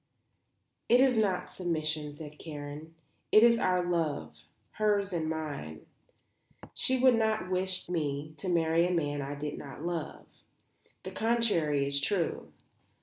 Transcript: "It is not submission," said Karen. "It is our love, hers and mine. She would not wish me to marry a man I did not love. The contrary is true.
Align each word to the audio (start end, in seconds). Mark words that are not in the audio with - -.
"It 0.89 0.99
is 0.99 1.15
not 1.15 1.51
submission," 1.51 2.15
said 2.15 2.39
Karen. 2.39 2.95
"It 3.31 3.43
is 3.43 3.59
our 3.59 3.85
love, 3.87 4.45
hers 4.71 5.13
and 5.13 5.29
mine. 5.29 5.85
She 6.73 6.97
would 6.99 7.13
not 7.15 7.51
wish 7.51 7.87
me 7.87 8.33
to 8.37 8.49
marry 8.49 8.87
a 8.87 8.91
man 8.91 9.21
I 9.21 9.35
did 9.35 9.59
not 9.59 9.85
love. 9.85 10.25
The 11.03 11.11
contrary 11.11 11.85
is 11.85 12.01
true. 12.01 12.51